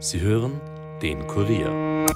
[0.00, 0.60] Sie hören
[1.02, 2.06] den Kurier.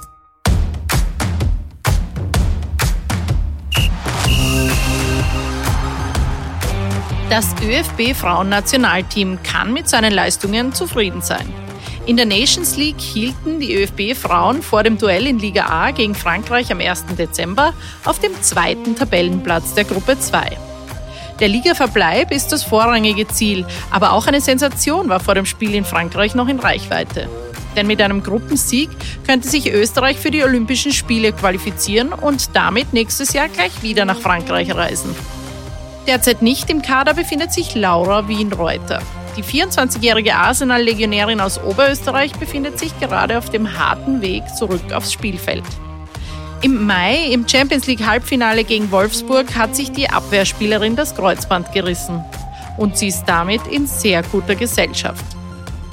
[7.29, 11.45] Das ÖFB-Frauennationalteam kann mit seinen Leistungen zufrieden sein.
[12.05, 16.71] In der Nations League hielten die ÖFB-Frauen vor dem Duell in Liga A gegen Frankreich
[16.71, 17.07] am 1.
[17.17, 17.73] Dezember
[18.05, 20.57] auf dem zweiten Tabellenplatz der Gruppe 2.
[21.41, 25.83] Der Ligaverbleib ist das vorrangige Ziel, aber auch eine Sensation war vor dem Spiel in
[25.83, 27.27] Frankreich noch in Reichweite.
[27.75, 28.89] Denn mit einem Gruppensieg
[29.25, 34.19] könnte sich Österreich für die Olympischen Spiele qualifizieren und damit nächstes Jahr gleich wieder nach
[34.19, 35.15] Frankreich reisen.
[36.07, 39.01] Derzeit nicht im Kader befindet sich Laura Wien-Reuter.
[39.37, 45.63] Die 24-jährige Arsenal-Legionärin aus Oberösterreich befindet sich gerade auf dem harten Weg zurück aufs Spielfeld.
[46.61, 52.23] Im Mai im Champions League Halbfinale gegen Wolfsburg hat sich die Abwehrspielerin das Kreuzband gerissen.
[52.77, 55.25] Und sie ist damit in sehr guter Gesellschaft.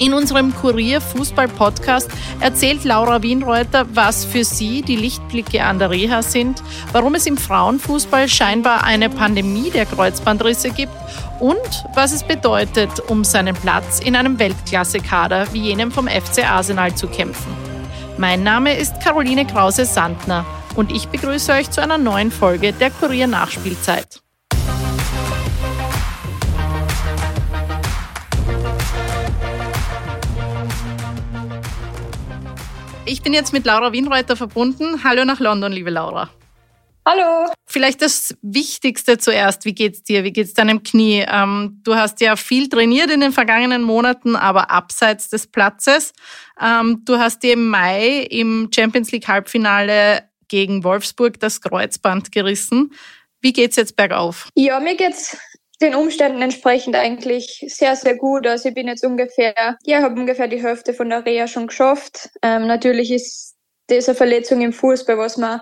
[0.01, 5.91] In unserem Kurier Fußball Podcast erzählt Laura Wienreuter, was für sie die Lichtblicke an der
[5.91, 10.91] Reha sind, warum es im Frauenfußball scheinbar eine Pandemie der Kreuzbandrisse gibt
[11.39, 16.95] und was es bedeutet, um seinen Platz in einem Weltklasse-Kader wie jenem vom FC Arsenal
[16.95, 17.55] zu kämpfen.
[18.17, 23.27] Mein Name ist Caroline Krause-Sandner und ich begrüße euch zu einer neuen Folge der Kurier
[33.11, 35.03] Ich bin jetzt mit Laura Wienreuter verbunden.
[35.03, 36.29] Hallo nach London, liebe Laura.
[37.05, 37.51] Hallo.
[37.65, 39.65] Vielleicht das Wichtigste zuerst.
[39.65, 40.23] Wie geht's dir?
[40.23, 41.25] Wie geht's deinem Knie?
[41.27, 46.13] Ähm, du hast ja viel trainiert in den vergangenen Monaten, aber abseits des Platzes.
[46.57, 52.93] Ähm, du hast dir im Mai im Champions League Halbfinale gegen Wolfsburg das Kreuzband gerissen.
[53.41, 54.47] Wie geht's jetzt bergauf?
[54.55, 55.35] Ja, mir geht's
[55.81, 58.47] den Umständen entsprechend eigentlich sehr, sehr gut.
[58.47, 62.29] Also ich bin jetzt ungefähr, ja, habe ungefähr die Hälfte von der Reha schon geschafft.
[62.41, 63.55] Ähm, natürlich ist
[63.89, 65.61] diese Verletzung im Fußball, was man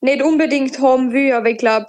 [0.00, 1.86] nicht unbedingt haben will, aber ich glaube,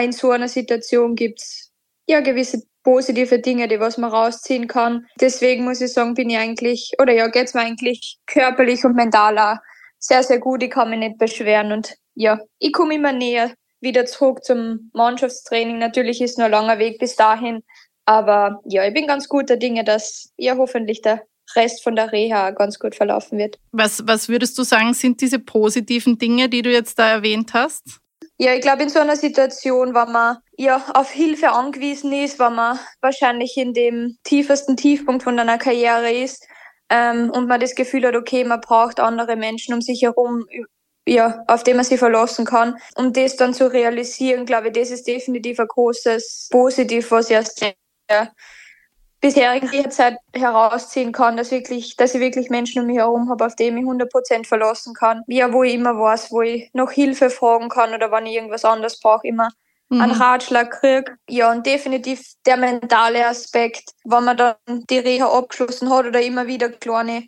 [0.00, 1.70] in so einer Situation gibt's
[2.06, 5.06] ja gewisse positive Dinge, die was man rausziehen kann.
[5.20, 9.38] Deswegen muss ich sagen, bin ich eigentlich, oder ja, geht's mir eigentlich körperlich und mental
[9.38, 9.56] auch
[9.98, 10.62] sehr, sehr gut.
[10.62, 15.78] Ich kann mich nicht beschweren und ja, ich komme immer näher wieder zurück zum Mannschaftstraining.
[15.78, 17.62] Natürlich ist noch ein langer Weg bis dahin,
[18.04, 21.22] aber ja, ich bin ganz guter Dinge, dass ja hoffentlich der
[21.56, 23.58] Rest von der Reha ganz gut verlaufen wird.
[23.72, 28.00] Was, was würdest du sagen, sind diese positiven Dinge, die du jetzt da erwähnt hast?
[28.38, 32.54] Ja, ich glaube, in so einer Situation, wenn man ja auf Hilfe angewiesen ist, wenn
[32.54, 36.44] man wahrscheinlich in dem tiefersten Tiefpunkt von einer Karriere ist
[36.88, 40.44] ähm, und man das Gefühl hat, okay, man braucht andere Menschen um sich herum,
[41.06, 42.76] ja, auf den man sich verlassen kann.
[42.94, 47.38] Um das dann zu realisieren, glaube ich, das ist definitiv ein großes Positiv, was ich
[47.38, 48.32] aus der
[49.20, 53.56] bisherigen Zeit herausziehen kann, dass wirklich, dass ich wirklich Menschen um mich herum habe, auf
[53.56, 55.22] die ich mich 100% verlassen kann.
[55.28, 58.64] Ja, wo ich immer weiß, wo ich noch Hilfe fragen kann oder wenn ich irgendwas
[58.64, 59.48] anderes brauche, immer
[59.88, 60.00] mhm.
[60.00, 61.16] einen Ratschlag kriege.
[61.28, 66.48] Ja, und definitiv der mentale Aspekt, wenn man dann die Reha abgeschlossen hat oder immer
[66.48, 67.26] wieder kleine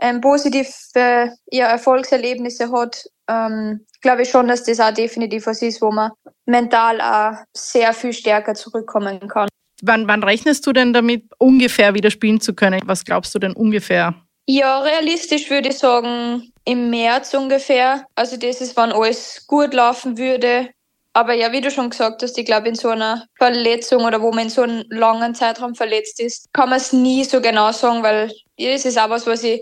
[0.00, 5.80] ähm, positive ja, Erfolgserlebnisse hat, ähm, glaube ich schon, dass das auch definitiv was ist,
[5.80, 6.10] wo man
[6.46, 9.48] mental auch sehr viel stärker zurückkommen kann.
[9.82, 12.80] Wann, wann rechnest du denn damit, ungefähr wieder spielen zu können?
[12.86, 14.14] Was glaubst du denn ungefähr?
[14.46, 18.06] Ja, realistisch würde ich sagen, im März ungefähr.
[18.14, 20.70] Also das ist, wann alles gut laufen würde.
[21.12, 24.30] Aber ja, wie du schon gesagt hast, ich glaube, in so einer Verletzung oder wo
[24.32, 28.02] man in so einem langen Zeitraum verletzt ist, kann man es nie so genau sagen,
[28.02, 29.60] weil das ist auch was, was ich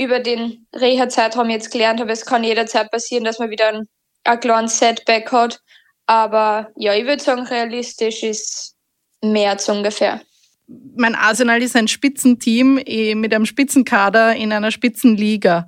[0.00, 3.88] über den Reha-Zeitraum jetzt gelernt habe, es kann jederzeit passieren, dass man wieder ein,
[4.24, 5.60] ein kleines Setback hat.
[6.06, 8.76] Aber ja, ich würde sagen, realistisch ist
[9.22, 10.22] März ungefähr.
[10.96, 15.66] Mein Arsenal ist ein Spitzenteam eh, mit einem Spitzenkader in einer Spitzenliga.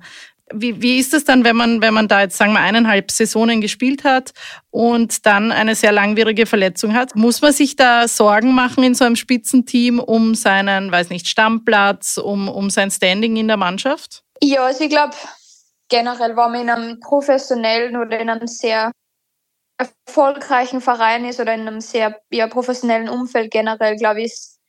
[0.53, 3.61] Wie, wie ist es dann, wenn man, wenn man da jetzt, sagen wir, eineinhalb Saisonen
[3.61, 4.33] gespielt hat
[4.69, 7.15] und dann eine sehr langwierige Verletzung hat?
[7.15, 12.17] Muss man sich da Sorgen machen in so einem Spitzenteam um seinen, weiß nicht, Stammplatz,
[12.17, 14.23] um, um sein Standing in der Mannschaft?
[14.41, 15.15] Ja, also ich glaube,
[15.89, 18.91] generell, wenn man in einem professionellen oder in einem sehr
[19.77, 24.59] erfolgreichen Verein ist oder in einem sehr ja, professionellen Umfeld generell, glaube ich, ist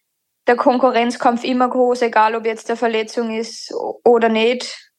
[0.46, 3.72] der Konkurrenzkampf immer groß, egal ob jetzt der Verletzung ist
[4.04, 4.91] oder nicht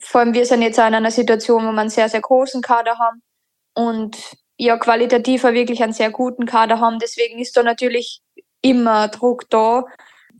[0.00, 2.62] vor allem wir sind jetzt auch in einer Situation, wo wir einen sehr, sehr großen
[2.62, 3.22] Kader haben
[3.74, 4.16] und
[4.56, 6.98] ja, qualitativ wirklich einen sehr guten Kader haben.
[6.98, 8.20] Deswegen ist da natürlich
[8.60, 9.84] immer Druck da,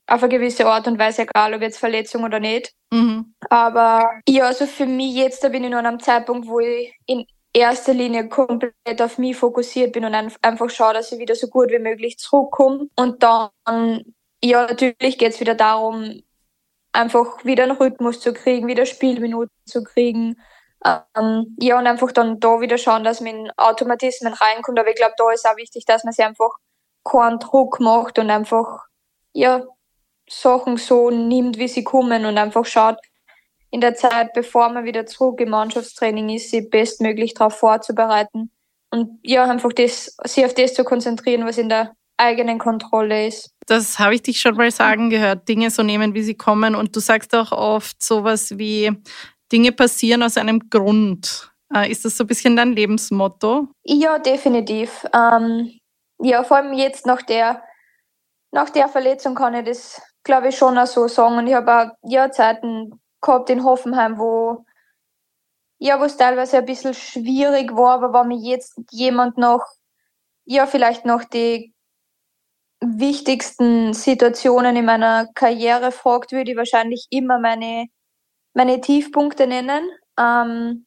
[0.07, 2.73] auf eine gewisse Art und Weise, egal ob jetzt Verletzung oder nicht.
[2.93, 3.35] Mhm.
[3.49, 6.93] Aber ja, also für mich jetzt, da bin ich noch an einem Zeitpunkt, wo ich
[7.07, 11.49] in erster Linie komplett auf mich fokussiert bin und einfach schaue, dass ich wieder so
[11.49, 12.89] gut wie möglich zurückkomme.
[12.97, 13.51] Und dann,
[14.43, 16.21] ja, natürlich geht es wieder darum,
[16.93, 20.37] einfach wieder einen Rhythmus zu kriegen, wieder Spielminuten zu kriegen.
[20.85, 24.79] Ähm, ja, und einfach dann da wieder schauen, dass man in Automatismen reinkommt.
[24.79, 26.51] Aber ich glaube, da ist auch wichtig, dass man sich einfach
[27.05, 28.85] keinen Druck macht und einfach,
[29.33, 29.65] ja,
[30.29, 32.99] Sachen so nimmt, wie sie kommen und einfach schaut,
[33.71, 38.51] in der Zeit, bevor man wieder zurück im Mannschaftstraining ist, sie bestmöglich darauf vorzubereiten.
[38.91, 43.51] Und ja, einfach das, sich auf das zu konzentrieren, was in der eigenen Kontrolle ist.
[43.67, 46.75] Das habe ich dich schon mal sagen gehört, Dinge so nehmen, wie sie kommen.
[46.75, 48.93] Und du sagst auch oft sowas wie,
[49.53, 51.51] Dinge passieren aus einem Grund.
[51.75, 53.69] Äh, ist das so ein bisschen dein Lebensmotto?
[53.85, 55.05] Ja, definitiv.
[55.13, 55.79] Ähm,
[56.21, 57.63] ja, vor allem jetzt nach der,
[58.53, 61.39] nach der Verletzung kann ich das, glaube ich, schon auch so sagen.
[61.39, 64.65] Und ich habe auch ja, Zeiten gehabt in Hoffenheim, wo
[65.83, 69.65] ja, wo es teilweise ein bisschen schwierig war, aber wenn mir jetzt jemand noch,
[70.45, 71.73] ja, vielleicht noch die
[72.81, 77.87] wichtigsten Situationen in meiner Karriere fragt, würde ich wahrscheinlich immer meine,
[78.55, 79.89] meine Tiefpunkte nennen.
[80.19, 80.87] Ähm,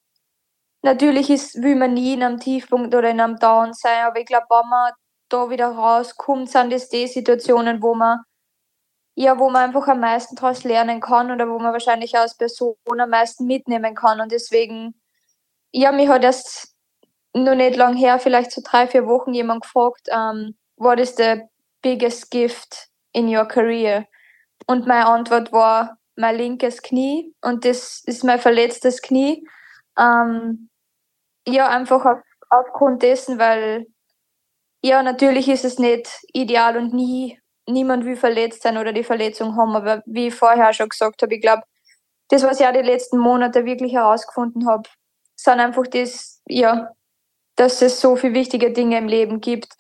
[0.81, 4.25] natürlich ist, will man nie in einem Tiefpunkt oder in einem Down sein, aber ich
[4.25, 4.91] glaube, wenn man
[5.29, 8.19] da wieder rauskommt, sind das die Situationen, wo man
[9.15, 12.75] ja, wo man einfach am meisten daraus lernen kann oder wo man wahrscheinlich als Person
[12.87, 14.19] am meisten mitnehmen kann.
[14.19, 14.99] Und deswegen,
[15.71, 16.73] ja, mich hat erst
[17.33, 21.43] noch nicht lang her, vielleicht so drei, vier Wochen jemand gefragt, ähm, what is the
[21.83, 24.07] biggest gift in your career?
[24.65, 29.47] Und meine Antwort war mein linkes Knie und das ist mein verletztes Knie.
[29.99, 30.69] Ähm,
[31.47, 32.19] ja, einfach auf,
[32.49, 33.85] aufgrund dessen, weil
[34.81, 39.55] ja, natürlich ist es nicht ideal und nie niemand will verletzt sein oder die Verletzung
[39.55, 39.75] haben.
[39.75, 41.63] Aber wie ich vorher schon gesagt habe, ich glaube,
[42.29, 44.89] das, was ich auch die letzten Monate wirklich herausgefunden habe,
[45.35, 46.91] sind einfach das, ja,
[47.55, 49.73] dass es so viele wichtige Dinge im Leben gibt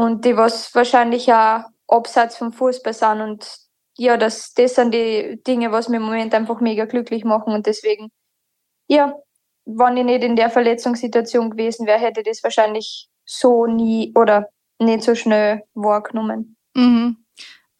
[0.00, 3.46] und die, was wahrscheinlich auch abseits vom Fußball sind und
[3.98, 7.66] ja, das, das sind die Dinge, was mir im Moment einfach mega glücklich machen und
[7.66, 8.10] deswegen,
[8.88, 9.14] ja,
[9.66, 14.48] wenn ich nicht in der Verletzungssituation gewesen wäre, hätte ich das wahrscheinlich so nie oder
[14.78, 16.56] nicht so schnell wahrgenommen.
[16.74, 17.18] Mhm.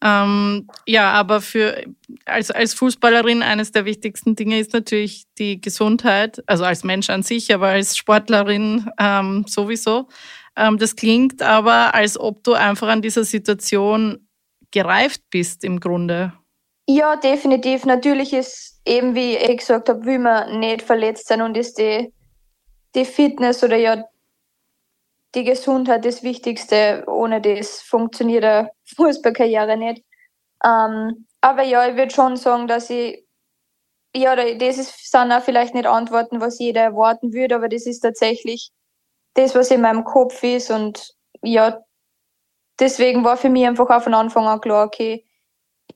[0.03, 1.83] Ähm, ja, aber für
[2.25, 7.21] als, als Fußballerin eines der wichtigsten Dinge ist natürlich die Gesundheit, also als Mensch an
[7.21, 10.07] sich, aber als Sportlerin ähm, sowieso.
[10.55, 14.27] Ähm, das klingt aber, als ob du einfach an dieser Situation
[14.71, 16.33] gereift bist im Grunde.
[16.87, 17.85] Ja, definitiv.
[17.85, 22.13] Natürlich ist eben, wie ich gesagt habe, will man nicht verletzt sein und ist die,
[22.95, 24.03] die Fitness oder ja
[25.35, 27.03] die Gesundheit das Wichtigste.
[27.07, 30.03] Ohne das funktioniert eine Fußballkarriere nicht.
[30.65, 33.25] Ähm, aber ja, ich würde schon sagen, dass ich,
[34.15, 38.01] ja, das ist, sind auch vielleicht nicht Antworten, was jeder erwarten würde, aber das ist
[38.01, 38.71] tatsächlich
[39.35, 40.71] das, was in meinem Kopf ist.
[40.71, 41.79] Und ja,
[42.79, 45.25] deswegen war für mich einfach auch von Anfang an klar, okay,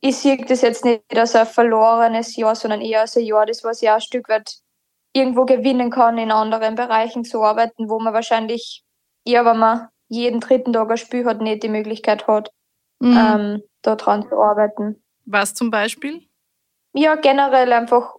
[0.02, 3.64] ich sehe das jetzt nicht als ein verlorenes Jahr, sondern eher als ein Jahr, das
[3.64, 4.58] was ich auch ein Stück weit
[5.14, 8.86] irgendwo gewinnen kann, in anderen Bereichen zu arbeiten, wo man wahrscheinlich
[9.26, 12.52] ja, wenn man jeden dritten Tag ein Spiel hat, nicht die Möglichkeit hat,
[13.00, 13.18] mhm.
[13.18, 15.04] ähm, daran zu arbeiten.
[15.26, 16.28] Was zum Beispiel?
[16.94, 18.16] Ja, generell einfach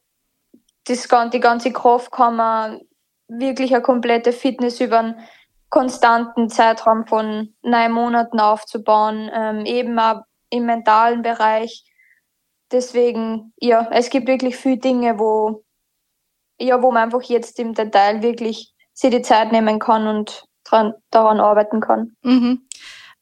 [0.84, 2.80] das, die ganze Kraft kann man
[3.28, 5.16] wirklich eine komplette Fitness über einen
[5.68, 11.84] konstanten Zeitraum von neun Monaten aufzubauen, ähm, eben auch im mentalen Bereich.
[12.70, 15.64] Deswegen, ja, es gibt wirklich viele Dinge, wo,
[16.58, 20.94] ja, wo man einfach jetzt im Detail wirklich sich die Zeit nehmen kann und dran,
[21.10, 22.16] daran arbeiten kann.
[22.22, 22.62] Mhm.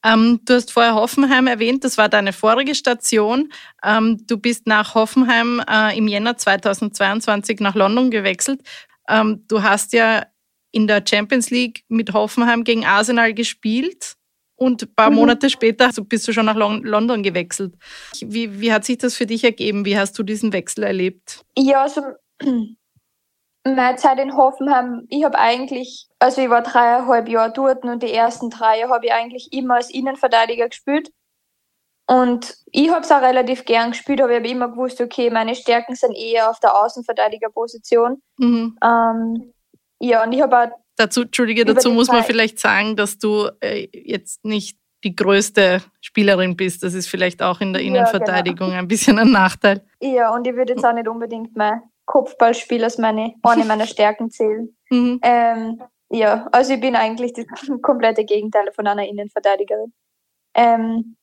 [0.05, 3.51] Ähm, du hast vorher Hoffenheim erwähnt, das war deine vorige Station.
[3.83, 8.61] Ähm, du bist nach Hoffenheim äh, im Jänner 2022 nach London gewechselt.
[9.09, 10.27] Ähm, du hast ja
[10.73, 14.17] in der Champions League mit Hoffenheim gegen Arsenal gespielt
[14.57, 15.17] und ein paar mhm.
[15.17, 17.75] Monate später bist du schon nach London gewechselt.
[18.21, 19.85] Wie, wie hat sich das für dich ergeben?
[19.85, 21.45] Wie hast du diesen Wechsel erlebt?
[21.57, 22.03] Ja, also
[23.65, 28.13] meine Zeit in Hoffenheim, ich habe eigentlich, also ich war dreieinhalb Jahre dort und die
[28.13, 31.11] ersten drei Jahre habe ich eigentlich immer als Innenverteidiger gespielt.
[32.07, 35.55] Und ich habe es auch relativ gern gespielt, aber ich habe immer gewusst, okay, meine
[35.55, 38.21] Stärken sind eher auf der Außenverteidigerposition.
[38.39, 38.77] Mhm.
[38.85, 39.53] Ähm,
[40.01, 40.69] ja, und ich habe auch.
[40.97, 46.57] Dazu, Entschuldige, dazu muss man vielleicht sagen, dass du äh, jetzt nicht die größte Spielerin
[46.57, 46.83] bist.
[46.83, 48.83] Das ist vielleicht auch in der Innenverteidigung ja, genau.
[48.83, 49.85] ein bisschen ein Nachteil.
[50.01, 54.31] Ja, und ich würde jetzt auch nicht unbedingt mein Kopfballspiel als meine, eine meiner Stärken
[54.31, 54.75] zählen.
[54.91, 55.21] Mhm.
[55.23, 57.47] Ähm, ja, also ich bin eigentlich das
[57.83, 59.93] komplette Gegenteil von einer Innenverteidigerin.
[60.55, 61.17] Ähm,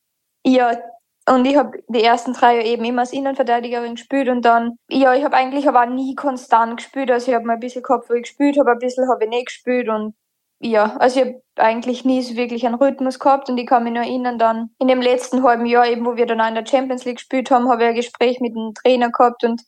[0.45, 0.79] ja,
[1.27, 5.13] und ich habe die ersten drei Jahre eben immer als Innenverteidigerin gespielt und dann, ja,
[5.13, 7.11] ich habe eigentlich aber nie konstant gespielt.
[7.11, 9.87] Also ich habe mal ein bisschen Kopf gespielt, habe ein bisschen habe ich nicht gespielt
[9.87, 10.15] und
[10.59, 13.93] ja, also ich habe eigentlich nie so wirklich einen Rhythmus gehabt und ich kann mich
[13.93, 16.65] nur erinnern, dann in dem letzten halben Jahr, eben wo wir dann auch in der
[16.65, 19.61] Champions League gespielt haben, habe ich ein Gespräch mit dem Trainer gehabt und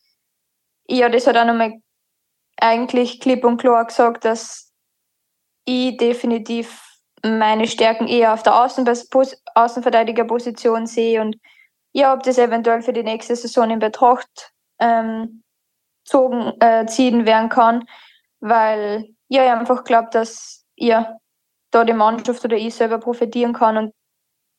[0.87, 1.73] ja, das hat auch nochmal
[2.57, 4.71] eigentlich klipp und klar gesagt, dass
[5.65, 6.92] ich definitiv
[7.23, 8.87] meine Stärken eher auf der Außen
[9.55, 11.37] Außenverteidigerposition sehe und
[11.93, 15.43] ja, ob das eventuell für die nächste Saison in Betracht ähm,
[16.05, 17.85] zogen, äh, ziehen werden kann,
[18.39, 21.17] weil ja, ich einfach glaube, dass ja,
[21.71, 23.93] da die Mannschaft oder ich selber profitieren kann und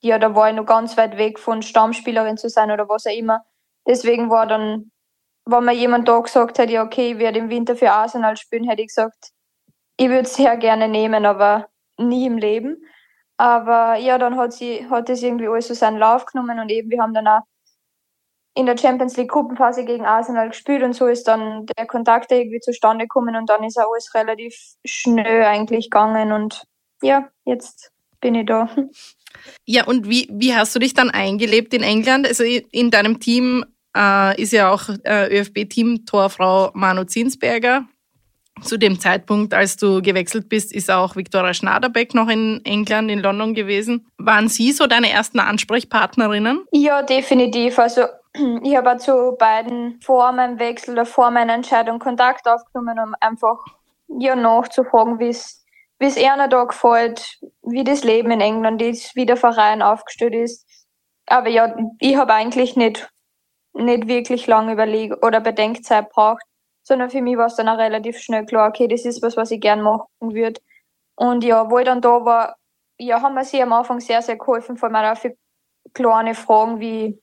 [0.00, 3.16] ja, da war ich noch ganz weit weg von Stammspielerin zu sein oder was auch
[3.16, 3.42] immer.
[3.86, 4.90] Deswegen war dann,
[5.46, 8.68] wenn mir jemand da gesagt hätte, ja, okay, ich werde im Winter für Arsenal spielen,
[8.68, 9.30] hätte ich gesagt,
[9.96, 12.84] ich würde es sehr gerne nehmen, aber nie im Leben.
[13.36, 16.90] Aber ja, dann hat sie, hat es irgendwie alles so seinen Lauf genommen und eben,
[16.90, 17.42] wir haben dann auch
[18.56, 22.60] in der Champions League Gruppenphase gegen Arsenal gespielt und so ist dann der Kontakt irgendwie
[22.60, 26.62] zustande gekommen und dann ist auch alles relativ schnell eigentlich gegangen und
[27.02, 28.68] ja, jetzt bin ich da.
[29.66, 32.26] Ja, und wie, wie hast du dich dann eingelebt in England?
[32.26, 33.64] Also in deinem Team
[33.96, 37.84] äh, ist ja auch äh, ÖFB-Team-Torfrau Manu Zinsberger.
[38.62, 43.18] Zu dem Zeitpunkt, als du gewechselt bist, ist auch Viktoria Schnaderbeck noch in England, in
[43.18, 44.06] London gewesen.
[44.16, 46.64] Waren sie so deine ersten Ansprechpartnerinnen?
[46.72, 47.78] Ja, definitiv.
[47.78, 48.02] Also
[48.62, 53.58] ich habe zu beiden vor meinem Wechsel oder vor meiner Entscheidung Kontakt aufgenommen, um einfach
[54.08, 55.64] ja nachzufragen, wie es
[55.98, 60.34] wie es einer da gefällt, wie das Leben in England ist, wie der Verein aufgestellt
[60.34, 60.66] ist.
[61.26, 63.08] Aber ja, ich habe eigentlich nicht,
[63.72, 66.42] nicht wirklich lange überlegt oder Bedenkzeit braucht,
[66.84, 69.50] sondern für mich war es dann auch relativ schnell klar, okay, das ist was, was
[69.50, 70.60] ich gern machen würde.
[71.16, 72.56] Und ja, wo ich dann da war,
[72.98, 75.34] ja, haben wir sie am Anfang sehr, sehr geholfen, vor allem auch für
[75.94, 77.20] kleine Fragen wie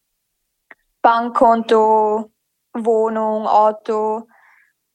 [1.02, 2.32] Bankkonto,
[2.74, 4.24] Wohnung, Auto.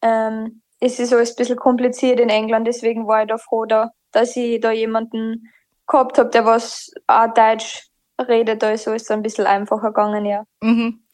[0.03, 3.93] Ähm, es ist alles ein bisschen kompliziert in England, deswegen war ich da froh, da,
[4.13, 5.51] dass ich da jemanden
[5.87, 7.89] gehabt habe, der was auch Deutsch
[8.21, 8.63] redet.
[8.63, 10.45] Da ist alles ein bisschen einfacher gegangen, ja.
[10.61, 11.06] Mhm.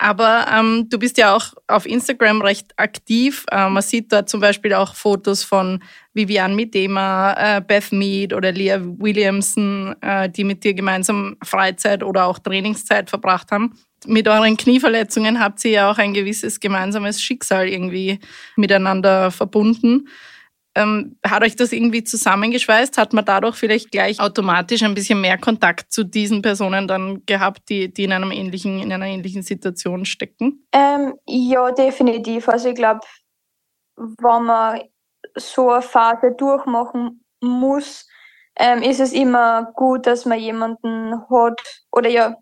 [0.00, 3.44] Aber ähm, du bist ja auch auf Instagram recht aktiv.
[3.50, 5.82] Äh, man sieht dort zum Beispiel auch Fotos von
[6.14, 12.26] Vivian Midema, äh, Beth Mead oder Leah Williamson, äh, die mit dir gemeinsam Freizeit oder
[12.26, 13.76] auch Trainingszeit verbracht haben.
[14.06, 18.20] Mit euren Knieverletzungen habt ihr ja auch ein gewisses gemeinsames Schicksal irgendwie
[18.54, 20.08] miteinander verbunden.
[20.78, 22.98] Ähm, hat euch das irgendwie zusammengeschweißt?
[22.98, 27.68] Hat man dadurch vielleicht gleich automatisch ein bisschen mehr Kontakt zu diesen Personen dann gehabt,
[27.68, 30.64] die, die in, einem ähnlichen, in einer ähnlichen Situation stecken?
[30.72, 32.48] Ähm, ja, definitiv.
[32.48, 33.00] Also ich glaube,
[33.96, 34.82] wenn man
[35.34, 38.06] so eine Phase durchmachen muss,
[38.56, 42.36] ähm, ist es immer gut, dass man jemanden hat, oder ja,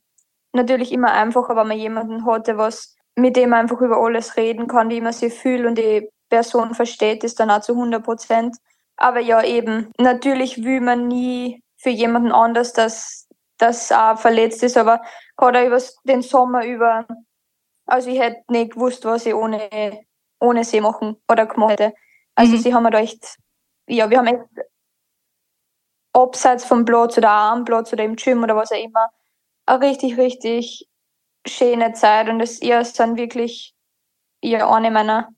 [0.53, 4.37] natürlich immer einfacher, wenn man jemanden hat, der was, mit dem man einfach über alles
[4.37, 8.03] reden kann, wie man sich fühlt und die Person versteht es dann auch zu 100
[8.03, 8.57] Prozent.
[8.97, 13.29] Aber ja, eben, natürlich will man nie für jemanden anders, dass
[13.59, 15.03] das auch verletzt ist, aber
[15.37, 17.07] gerade über den Sommer über,
[17.87, 20.01] also ich hätte nicht gewusst, was ich ohne,
[20.41, 21.95] ohne sie machen oder gemacht hätte.
[22.35, 22.59] Also mhm.
[22.59, 23.37] sie haben da echt,
[23.87, 24.45] ja, wir haben echt
[26.13, 29.11] abseits vom Platz oder am Platz oder im Gym oder was auch immer,
[29.67, 30.89] eine richtig, richtig
[31.47, 33.75] schöne Zeit und es ihr ist dann wirklich
[34.43, 35.29] ja eine meiner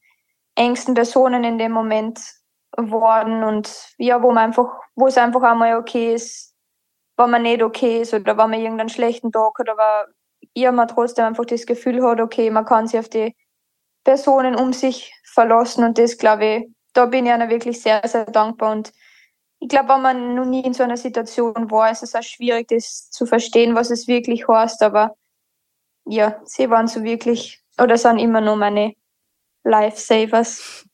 [0.58, 2.20] engsten Personen in dem Moment
[2.76, 6.54] worden und ja, wo man einfach, wo es einfach einmal okay ist,
[7.16, 10.06] wenn man nicht okay ist oder wenn man irgendeinen schlechten Tag hat, aber
[10.54, 13.34] ja, man trotzdem einfach das Gefühl hat, okay, man kann sich auf die
[14.04, 18.24] Personen um sich verlassen und das glaube ich, da bin ich einer wirklich sehr, sehr
[18.24, 18.92] dankbar und
[19.60, 22.68] ich glaube, wenn man noch nie in so einer Situation war, ist es auch schwierig,
[22.68, 25.16] das zu verstehen, was es wirklich heißt, aber
[26.04, 28.94] ja, sie waren so wirklich oder sind immer nur meine
[29.68, 30.84] Lifesavers.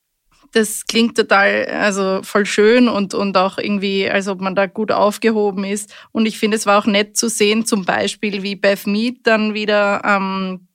[0.53, 4.93] Das klingt total, also voll schön und, und auch irgendwie, als ob man da gut
[4.93, 5.93] aufgehoben ist.
[6.13, 9.55] Und ich finde, es war auch nett zu sehen, zum Beispiel, wie Beth Mead dann
[9.55, 10.69] wieder ähm,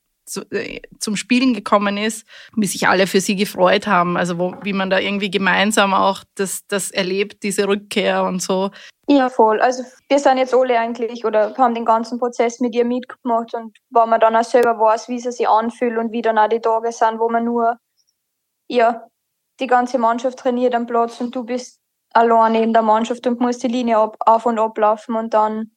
[0.52, 4.18] äh, zum Spielen gekommen ist, wie sich alle für sie gefreut haben.
[4.18, 8.72] Also wo, wie man da irgendwie gemeinsam auch das, das erlebt, diese Rückkehr und so.
[9.08, 9.60] Ja, voll.
[9.60, 13.76] Also wir sind jetzt alle eigentlich oder haben den ganzen Prozess mit ihr mitgemacht und
[13.90, 16.60] weil man dann auch selber weiß, wie sie sich anfühlt und wie dann auch die
[16.60, 17.78] Tage sind, wo man nur
[18.70, 19.08] ja,
[19.60, 21.82] die ganze Mannschaft trainiert am Platz und du bist
[22.14, 25.72] alleine in der Mannschaft und musst die Linie ab, auf und ablaufen und dann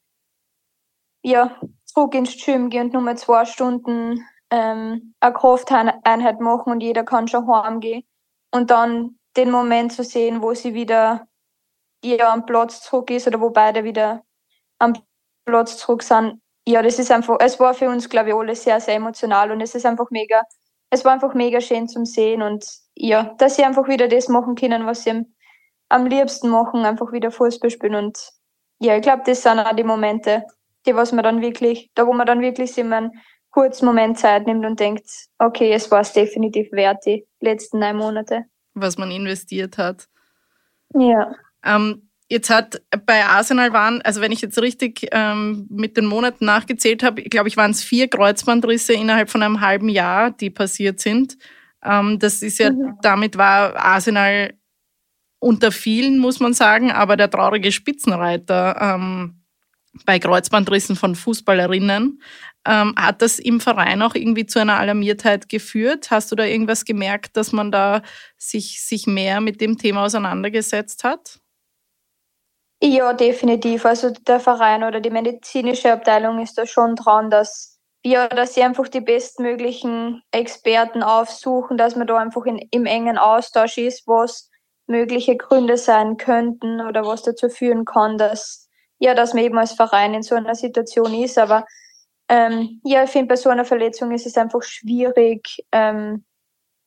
[1.24, 6.80] ja, zurück ins Gym gehen und nur mal zwei Stunden ähm, eine Krafteinheit machen und
[6.80, 8.04] jeder kann schon heimgehen.
[8.50, 11.26] Und dann den Moment zu sehen, wo sie wieder
[12.04, 14.22] ja, am Platz zurück ist oder wo beide wieder
[14.78, 14.94] am
[15.44, 16.40] Platz zurück sind.
[16.66, 19.60] Ja, das ist einfach, es war für uns, glaube ich, alles sehr, sehr emotional und
[19.60, 20.42] es ist einfach mega,
[20.90, 24.54] es war einfach mega schön zum Sehen und ja, dass sie einfach wieder das machen
[24.54, 25.26] können, was sie am,
[25.88, 27.94] am liebsten machen, einfach wieder Fußball spielen.
[27.94, 28.18] Und
[28.80, 30.44] ja, ich glaube, das sind auch die Momente,
[30.86, 33.12] die was man dann wirklich, da wo man dann wirklich sich einen
[33.50, 35.06] kurzen Moment Zeit nimmt und denkt,
[35.38, 38.44] okay, es war es definitiv wert, die letzten neun Monate.
[38.74, 40.08] Was man investiert hat.
[40.94, 41.34] Ja.
[41.64, 46.46] Ähm, Jetzt hat bei Arsenal waren, also wenn ich jetzt richtig ähm, mit den Monaten
[46.46, 50.98] nachgezählt habe, glaube ich, waren es vier Kreuzbandrisse innerhalb von einem halben Jahr, die passiert
[50.98, 51.36] sind.
[51.84, 52.98] Ähm, das ist ja, mhm.
[53.02, 54.54] damit war Arsenal
[55.38, 59.42] unter vielen, muss man sagen, aber der traurige Spitzenreiter ähm,
[60.06, 62.22] bei Kreuzbandrissen von Fußballerinnen.
[62.64, 66.10] Ähm, hat das im Verein auch irgendwie zu einer Alarmiertheit geführt?
[66.10, 68.02] Hast du da irgendwas gemerkt, dass man da
[68.38, 71.40] sich, sich mehr mit dem Thema auseinandergesetzt hat?
[72.80, 73.84] Ja, definitiv.
[73.84, 77.71] Also der Verein oder die medizinische Abteilung ist da schon dran, dass
[78.02, 83.18] wir, dass sie einfach die bestmöglichen Experten aufsuchen, dass man da einfach in, im engen
[83.18, 84.50] Austausch ist, was
[84.86, 88.68] mögliche Gründe sein könnten oder was dazu führen kann, dass
[89.02, 91.36] ja, dass man eben als Verein in so einer Situation ist.
[91.36, 91.66] Aber
[92.28, 95.42] ähm, ja, ich finde, bei so einer Verletzung ist es einfach schwierig,
[95.72, 96.24] ähm,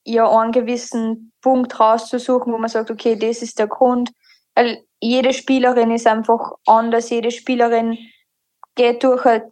[0.05, 4.11] ja, einen gewissen Punkt rauszusuchen, wo man sagt, okay, das ist der Grund.
[4.55, 7.97] Weil jede Spielerin ist einfach anders, jede Spielerin
[8.75, 9.43] geht durch halt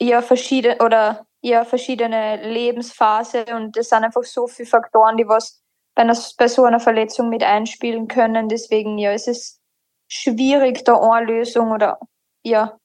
[0.00, 5.62] ja verschiedene oder ja verschiedene Lebensphase und es sind einfach so viele Faktoren, die was
[5.94, 8.48] bei, einer, bei so einer Verletzung mit einspielen können.
[8.48, 9.60] Deswegen ja, es ist
[10.08, 11.98] schwierig, da eine Lösung oder
[12.42, 12.78] ja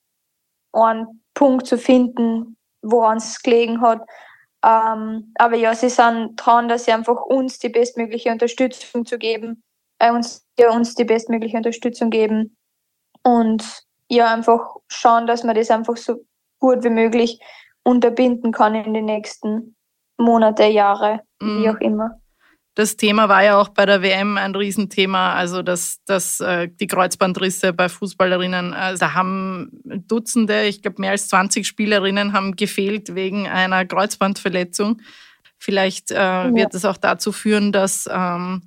[0.74, 4.02] einen Punkt zu finden, woran es gelegen hat.
[4.64, 9.64] Ähm, aber ja, sie sind dran, dass sie einfach uns die bestmögliche Unterstützung zu geben,
[10.00, 12.58] äh, uns, ja, uns die bestmögliche Unterstützung geben
[13.24, 13.64] und
[14.10, 16.26] ja, einfach schauen, dass man das einfach so
[16.60, 17.40] gut wie möglich
[17.84, 19.76] unterbinden kann in den nächsten
[20.18, 21.64] Monate, Jahre, mhm.
[21.64, 22.20] wie auch immer.
[22.76, 26.88] Das Thema war ja auch bei der WM ein Riesenthema, also dass, dass äh, die
[26.88, 33.16] Kreuzbandrisse bei Fußballerinnen, also da haben Dutzende, ich glaube mehr als 20 Spielerinnen haben gefehlt
[33.16, 35.02] wegen einer Kreuzbandverletzung.
[35.58, 36.56] Vielleicht äh, ja.
[36.56, 38.62] wird es auch dazu führen, dass ähm,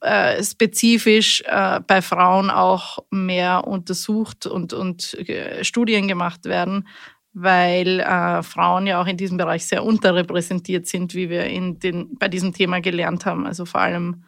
[0.00, 6.88] äh, spezifisch äh, bei Frauen auch mehr untersucht und, und äh, Studien gemacht werden,
[7.32, 12.16] weil äh, Frauen ja auch in diesem Bereich sehr unterrepräsentiert sind, wie wir in den,
[12.16, 13.46] bei diesem Thema gelernt haben.
[13.46, 14.24] Also vor allem,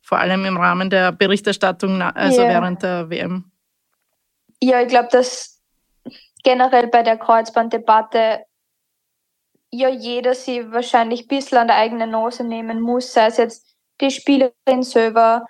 [0.00, 2.50] vor allem im Rahmen der Berichterstattung, also yeah.
[2.50, 3.50] während der WM.
[4.60, 5.62] Ja, ich glaube, dass
[6.42, 8.40] generell bei der Kreuzbanddebatte
[9.70, 13.67] ja jeder sie wahrscheinlich ein bisschen an der eigenen Nase nehmen muss, sei es jetzt
[14.00, 15.46] die Spielerin selber,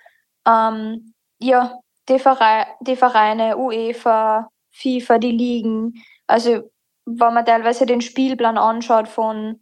[0.47, 6.03] ähm, ja, die, Vereine, die Vereine, UEFA, FIFA, die Ligen.
[6.27, 6.69] Also
[7.05, 9.59] wenn man teilweise den Spielplan anschaut von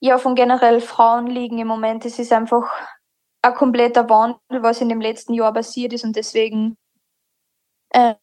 [0.00, 2.70] ja von generell Frauenligen im Moment, es ist einfach
[3.42, 6.76] ein kompletter Wandel, was in dem letzten Jahr passiert ist und deswegen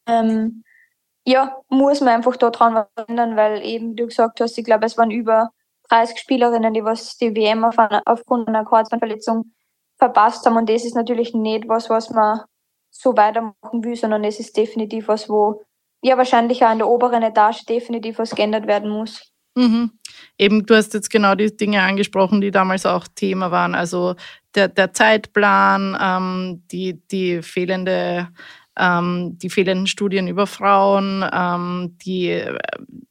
[0.07, 0.63] ähm,
[1.25, 4.97] ja, muss man einfach da dran ändern, weil eben, du gesagt hast, ich glaube, es
[4.97, 5.51] waren über
[5.89, 9.51] 30 Spielerinnen, die was die WM auf einer, aufgrund einer Kreuzbandverletzung
[9.97, 10.57] verpasst haben.
[10.57, 12.41] Und das ist natürlich nicht was, was man
[12.89, 15.63] so weitermachen will, sondern es ist definitiv was, wo
[16.01, 19.33] ja wahrscheinlich auch in der oberen Etage definitiv was geändert werden muss.
[19.55, 19.91] Mhm.
[20.37, 23.75] Eben, du hast jetzt genau die Dinge angesprochen, die damals auch Thema waren.
[23.75, 24.15] Also
[24.55, 28.29] der, der Zeitplan, ähm, die, die fehlende
[28.77, 32.57] ähm, die fehlenden Studien über Frauen, ähm, die äh,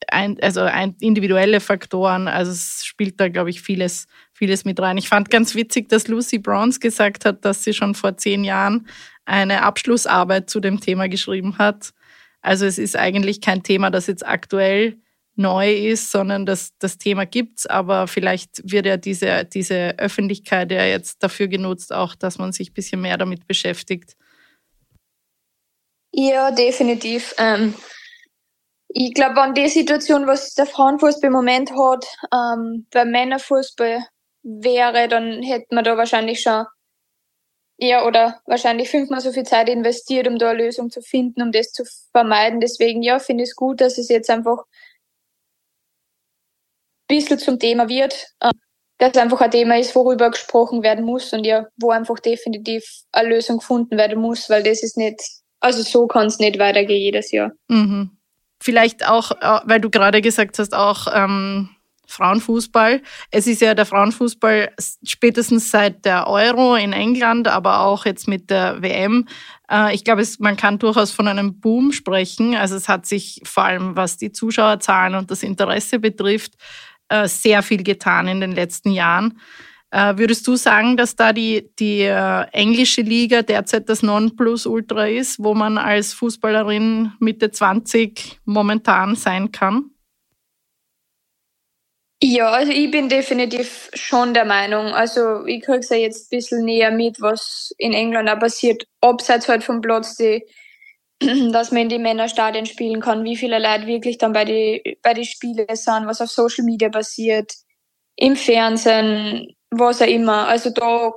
[0.09, 2.29] ein, also ein, individuelle Faktoren.
[2.29, 4.99] Also es spielt da, glaube ich, vieles, vieles mit rein.
[4.99, 8.89] Ich fand ganz witzig, dass Lucy Bronze gesagt hat, dass sie schon vor zehn Jahren
[9.25, 11.93] eine Abschlussarbeit zu dem Thema geschrieben hat.
[12.41, 14.99] Also es ist eigentlich kein Thema, das jetzt aktuell
[15.37, 20.85] neu ist, sondern das, das Thema gibt's, aber vielleicht wird ja diese, diese Öffentlichkeit ja
[20.85, 24.17] jetzt dafür genutzt, auch dass man sich ein bisschen mehr damit beschäftigt.
[26.13, 27.35] Ja, definitiv.
[27.39, 27.75] Ähm,
[28.89, 34.05] ich glaube, an die Situation, was der Frauenfußball im Moment hat, ähm, beim Männerfußball
[34.43, 36.67] wäre, dann hätte man da wahrscheinlich schon
[37.79, 41.51] ja, oder wahrscheinlich fünfmal so viel Zeit investiert, um da eine Lösung zu finden, um
[41.53, 42.61] das zu vermeiden.
[42.61, 44.59] Deswegen, ja, finde ich es gut, dass es jetzt einfach
[47.09, 48.53] ein bisschen zum Thema wird, ähm,
[48.99, 52.85] dass es einfach ein Thema ist, worüber gesprochen werden muss und ja, wo einfach definitiv
[53.11, 55.21] eine Lösung gefunden werden muss, weil das ist nicht,
[55.63, 57.53] also so kann es nicht weitergehen jedes Jahr.
[57.69, 58.11] Mhm.
[58.61, 61.71] Vielleicht auch, äh, weil du gerade gesagt hast, auch ähm
[62.13, 63.03] Frauenfußball.
[63.31, 64.73] Es ist ja der Frauenfußball
[65.03, 69.27] spätestens seit der Euro in England, aber auch jetzt mit der WM.
[69.71, 72.55] Äh, ich glaube, man kann durchaus von einem Boom sprechen.
[72.55, 76.53] Also es hat sich vor allem, was die Zuschauerzahlen und das Interesse betrifft,
[77.09, 79.39] äh, sehr viel getan in den letzten Jahren.
[79.93, 85.39] Äh, würdest du sagen, dass da die, die äh, englische Liga derzeit das Nonplusultra ist,
[85.39, 89.91] wo man als Fußballerin Mitte 20 momentan sein kann?
[92.23, 94.95] Ja, also ich bin definitiv schon der Meinung.
[94.95, 98.87] Also ich kriege es ja jetzt ein bisschen näher mit, was in England auch passiert,
[99.03, 100.43] abseits halt vom Platz, die,
[101.53, 105.13] dass man in die Männerstadien spielen kann, wie viele Leute wirklich dann bei die, bei
[105.13, 107.53] die Spiele sind, was auf Social Media passiert,
[108.17, 110.49] im Fernsehen, was auch immer.
[110.49, 111.13] Also da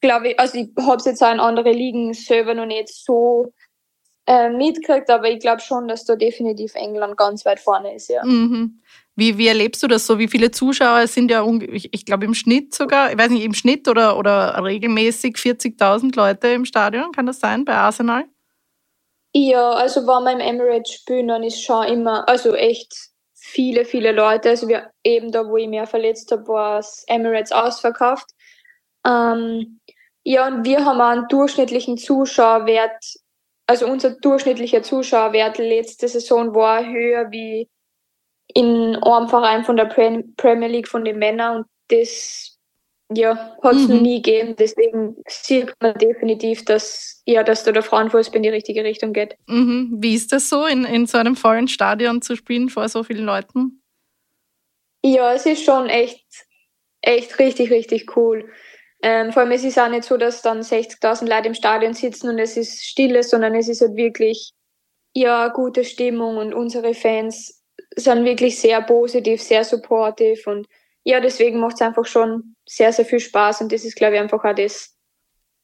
[0.00, 3.52] glaube ich, also ich habe es jetzt auch in andere Ligen selber noch nicht so
[4.26, 8.24] äh, mitgekriegt, aber ich glaube schon, dass da definitiv England ganz weit vorne ist, ja.
[8.24, 8.80] Mhm.
[9.14, 10.18] Wie, wie erlebst du das so?
[10.18, 13.54] Wie viele Zuschauer sind ja, ich, ich glaube im Schnitt sogar, ich weiß nicht, im
[13.54, 18.24] Schnitt oder, oder regelmäßig 40.000 Leute im Stadion, kann das sein bei Arsenal?
[19.32, 23.10] Ja, also wenn wir im Emirates spielen, dann ist schon immer, also echt
[23.46, 24.50] viele, viele Leute.
[24.50, 28.26] Also wir eben da, wo ich mehr verletzt habe, war es Emirates ausverkauft.
[29.06, 29.80] Ähm,
[30.24, 33.04] ja, und wir haben einen durchschnittlichen Zuschauerwert,
[33.66, 37.68] also unser durchschnittlicher Zuschauerwert letzte Saison war höher wie
[38.48, 42.55] in einem Verein von der Premier League von den Männern und das
[43.14, 43.94] ja, hat es mhm.
[43.94, 44.56] noch nie gegeben.
[44.56, 49.36] Deswegen sieht man definitiv, dass, ja, dass da der Frauenfußball in die richtige Richtung geht.
[49.46, 49.96] Mhm.
[49.98, 53.24] Wie ist das so, in, in so einem vollen Stadion zu spielen vor so vielen
[53.24, 53.82] Leuten?
[55.04, 56.26] Ja, es ist schon echt,
[57.00, 58.50] echt richtig, richtig cool.
[59.02, 62.30] Ähm, vor allem es ist auch nicht so, dass dann 60.000 Leute im Stadion sitzen
[62.30, 64.52] und es ist stille, sondern es ist halt wirklich
[65.14, 67.62] ja gute Stimmung und unsere Fans
[67.94, 70.66] sind wirklich sehr positiv, sehr supportive und
[71.06, 74.20] ja, deswegen macht es einfach schon sehr, sehr viel Spaß und das ist, glaube ich,
[74.20, 74.92] einfach auch das,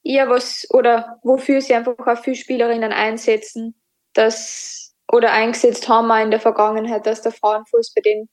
[0.04, 3.74] ja, was oder wofür sie einfach auch viele Spielerinnen einsetzen,
[4.12, 8.28] dass oder eingesetzt haben wir in der Vergangenheit, dass der Frauenfußball den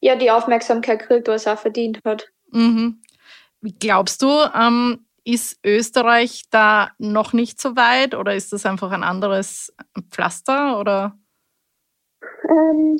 [0.00, 2.28] ja die Aufmerksamkeit kriegt, was er auch verdient hat.
[2.52, 3.02] Mhm.
[3.60, 8.92] Wie glaubst du, ähm, ist Österreich da noch nicht so weit oder ist das einfach
[8.92, 9.74] ein anderes
[10.08, 11.18] Pflaster oder?
[12.48, 12.96] Ähm,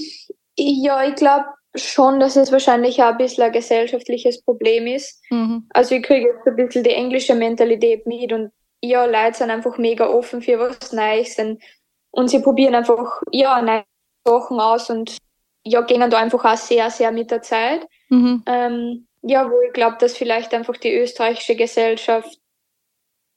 [0.56, 5.22] ja, ich glaube schon, dass es wahrscheinlich auch ein bisschen ein gesellschaftliches Problem ist.
[5.30, 5.66] Mhm.
[5.70, 9.78] Also ich kriege jetzt ein bisschen die englische Mentalität mit und ja, Leute sind einfach
[9.78, 11.62] mega offen für was Neues und,
[12.10, 13.84] und sie probieren einfach ja neue
[14.26, 15.16] Sachen aus und
[15.64, 17.86] ja, gehen da einfach auch sehr, sehr mit der Zeit.
[18.10, 18.42] Mhm.
[18.46, 22.38] Ähm, ja, wo ich glaube, dass vielleicht einfach die österreichische Gesellschaft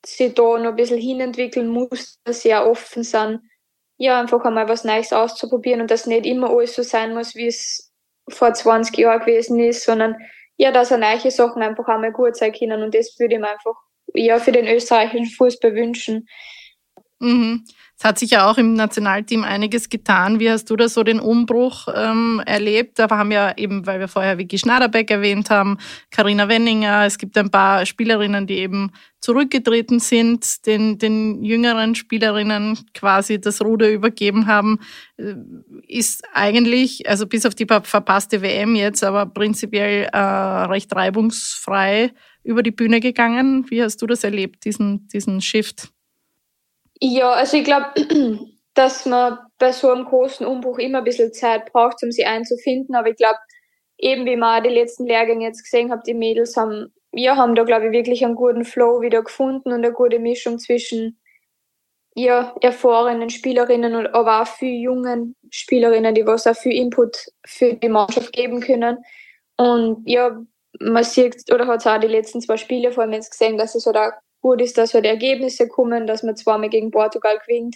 [0.06, 3.42] sich da noch ein bisschen hinentwickeln muss, dass sie auch offen sind
[3.98, 7.48] ja, einfach einmal was Neues auszuprobieren und dass nicht immer alles so sein muss, wie
[7.48, 7.87] es
[8.30, 10.16] vor 20 Jahren gewesen ist, sondern
[10.58, 13.50] ja, dass er neue Sachen einfach einmal gut sein können und das würde ich mir
[13.50, 13.76] einfach
[14.14, 16.28] ja für den österreichischen Fußball wünschen.
[17.20, 17.66] Mhm.
[18.00, 20.40] Es hat sich ja auch im Nationalteam einiges getan.
[20.40, 23.00] Wie hast du da so den Umbruch ähm, erlebt?
[23.00, 25.80] Da haben ja eben, weil wir vorher Vicky Schnaderbeck erwähnt haben,
[26.12, 32.78] Karina Wenninger, es gibt ein paar Spielerinnen, die eben zurückgetreten sind, den, den jüngeren Spielerinnen
[32.94, 34.80] quasi das Ruder übergeben haben.
[35.18, 35.34] Äh,
[35.88, 42.12] ist eigentlich, also bis auf die verpasste WM jetzt, aber prinzipiell äh, recht reibungsfrei
[42.44, 43.66] über die Bühne gegangen.
[43.72, 45.97] Wie hast du das erlebt, diesen, diesen Shift?
[47.02, 47.88] Ja, also ich glaube,
[48.74, 52.96] dass man bei so einem großen Umbruch immer ein bisschen Zeit braucht, um sie einzufinden.
[52.96, 53.40] Aber ich glaube,
[53.98, 57.64] eben wie man die letzten Lehrgänge jetzt gesehen hat, die Mädels haben, ja, haben da,
[57.64, 61.20] glaube ich, wirklich einen guten Flow wieder gefunden und eine gute Mischung zwischen
[62.16, 67.74] ja, erfahrenen Spielerinnen und aber auch für jungen Spielerinnen, die was auch viel Input für
[67.74, 68.98] die Mannschaft geben können.
[69.58, 70.40] Und ja,
[70.80, 73.76] man sieht, oder hat es auch die letzten zwei Spiele vor allem jetzt gesehen, dass
[73.76, 77.76] es halt auch gut ist, dass halt Ergebnisse kommen, dass man zweimal gegen Portugal gewinnt.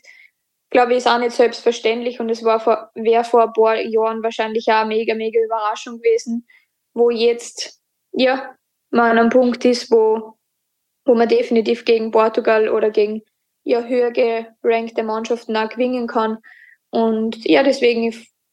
[0.70, 4.24] Glaube ich, ist auch nicht selbstverständlich und es war vor, wäre vor ein paar Jahren
[4.24, 6.48] wahrscheinlich auch eine mega, mega Überraschung gewesen,
[6.94, 7.82] wo jetzt,
[8.14, 8.56] ja,
[8.90, 10.34] man an einem Punkt ist, wo,
[11.06, 13.22] wo man definitiv gegen Portugal oder gegen
[13.64, 16.38] ja, höher gerankte Mannschaften auch gewinnen kann.
[16.90, 18.12] Und ja, deswegen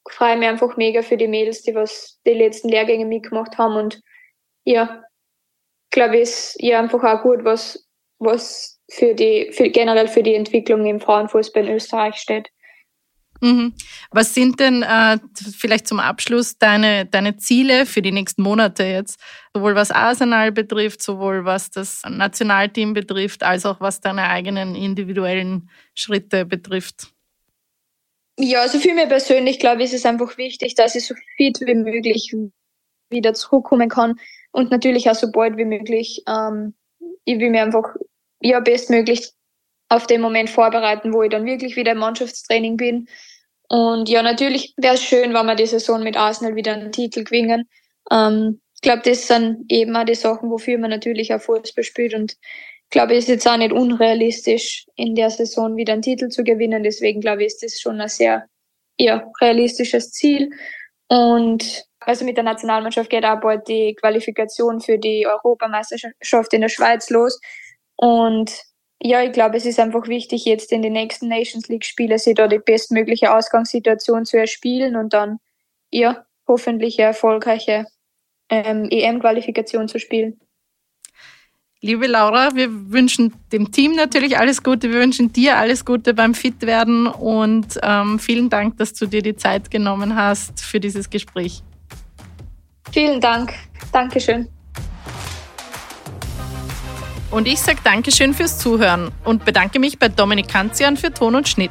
[0.09, 3.77] freue ich mich einfach mega für die Mädels, die was die letzten Lehrgänge mitgemacht haben
[3.77, 4.01] und
[4.65, 5.03] ja,
[5.91, 7.88] glaube ich, ist ja einfach auch gut, was
[8.19, 12.49] was für die, für, generell für die Entwicklung im Frauenfußball in Österreich steht.
[13.41, 13.75] Mhm.
[14.11, 15.19] Was sind denn äh,
[15.57, 19.21] vielleicht zum Abschluss deine, deine Ziele für die nächsten Monate jetzt?
[19.55, 25.71] Sowohl was Arsenal betrifft, sowohl was das Nationalteam betrifft, als auch was deine eigenen individuellen
[25.95, 27.13] Schritte betrifft?
[28.41, 31.61] Ja, also für mich persönlich, glaube ich, ist es einfach wichtig, dass ich so fit
[31.61, 32.35] wie möglich
[33.11, 34.19] wieder zurückkommen kann
[34.53, 36.23] und natürlich auch so bald wie möglich.
[36.29, 36.75] Ähm,
[37.25, 37.95] ich will mir einfach
[38.41, 39.33] ja bestmöglich
[39.89, 43.09] auf den Moment vorbereiten, wo ich dann wirklich wieder im Mannschaftstraining bin.
[43.69, 47.25] Und ja, natürlich wäre es schön, wenn wir die Saison mit Arsenal wieder einen Titel
[47.25, 47.69] gewinnen.
[48.11, 52.15] Ähm, ich glaube, das sind eben auch die Sachen, wofür man natürlich auch Fußball spielt.
[52.15, 56.29] Und ich glaube, es ist jetzt auch nicht unrealistisch, in der Saison wieder einen Titel
[56.29, 56.83] zu gewinnen.
[56.83, 58.47] Deswegen glaube ich, ist das schon ein sehr
[58.99, 60.51] ja, realistisches Ziel.
[61.09, 66.69] Und also mit der Nationalmannschaft geht auch bald die Qualifikation für die Europameisterschaft in der
[66.69, 67.39] Schweiz los.
[67.99, 68.53] Und
[69.03, 72.35] ja, ich glaube, es ist einfach wichtig, jetzt in den nächsten Nations League Spielen sich
[72.35, 75.39] da die bestmögliche Ausgangssituation zu erspielen und dann
[75.91, 77.87] ja hoffentlich eine erfolgreiche
[78.49, 80.41] ähm, EM-Qualifikation zu spielen.
[81.81, 84.93] Liebe Laura, wir wünschen dem Team natürlich alles Gute.
[84.93, 89.37] Wir wünschen dir alles Gute beim Fitwerden und ähm, vielen Dank, dass du dir die
[89.37, 91.63] Zeit genommen hast für dieses Gespräch.
[92.93, 93.55] Vielen Dank.
[93.93, 94.49] Dankeschön.
[97.31, 101.47] Und ich sage Dankeschön fürs Zuhören und bedanke mich bei Dominik Kanzian für Ton und
[101.47, 101.71] Schnitt.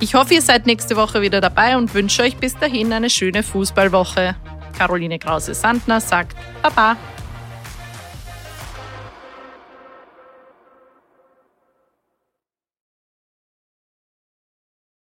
[0.00, 3.42] Ich hoffe, ihr seid nächste Woche wieder dabei und wünsche euch bis dahin eine schöne
[3.42, 4.34] Fußballwoche.
[4.78, 6.96] Caroline Krause-Sandner sagt Baba.